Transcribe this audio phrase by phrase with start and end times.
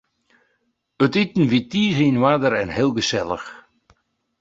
[1.05, 3.47] It iten wie tige yn oarder en heel gesellich.